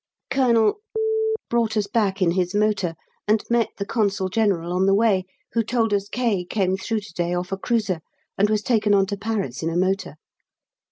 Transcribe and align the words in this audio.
Colonel 0.31 0.79
brought 1.47 1.77
us 1.77 1.85
back 1.85 2.23
in 2.23 2.31
his 2.31 2.55
motor, 2.55 2.95
and 3.27 3.43
met 3.51 3.69
the 3.77 3.85
Consul 3.85 4.29
General 4.29 4.73
on 4.73 4.87
the 4.87 4.95
way, 4.95 5.25
who 5.53 5.61
told 5.63 5.93
us 5.93 6.09
K. 6.09 6.43
came 6.43 6.75
through 6.75 7.01
to 7.01 7.13
day 7.13 7.35
off 7.35 7.51
a 7.51 7.57
cruiser, 7.57 7.99
and 8.35 8.49
was 8.49 8.63
taken 8.63 8.95
on 8.95 9.05
to 9.05 9.15
Paris 9.15 9.61
in 9.61 9.69
a 9.69 9.77
motor. 9.77 10.15